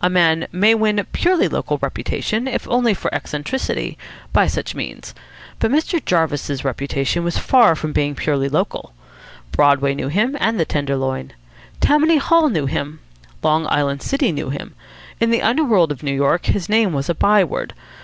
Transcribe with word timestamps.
A 0.00 0.10
man 0.10 0.48
may 0.50 0.74
win 0.74 0.98
a 0.98 1.04
purely 1.04 1.46
local 1.46 1.78
reputation, 1.78 2.48
if 2.48 2.66
only 2.66 2.92
for 2.92 3.08
eccentricity, 3.14 3.96
by 4.32 4.48
such 4.48 4.74
means. 4.74 5.14
But 5.60 5.70
Mr. 5.70 6.04
Jarvis's 6.04 6.64
reputation 6.64 7.22
was 7.22 7.38
far 7.38 7.76
from 7.76 7.92
being 7.92 8.16
purely 8.16 8.48
local. 8.48 8.94
Broadway 9.52 9.94
knew 9.94 10.08
him, 10.08 10.36
and 10.40 10.58
the 10.58 10.64
Tenderloin. 10.64 11.34
Tammany 11.80 12.16
Hall 12.16 12.48
knew 12.48 12.66
him. 12.66 12.98
Long 13.44 13.68
Island 13.68 14.02
City 14.02 14.32
knew 14.32 14.50
him. 14.50 14.74
In 15.20 15.30
the 15.30 15.40
underworld 15.42 15.92
of 15.92 16.02
New 16.02 16.12
York 16.16 16.46
his 16.46 16.68
name 16.68 16.92
was 16.92 17.08
a 17.08 17.14
by 17.14 17.44
word. 17.44 17.72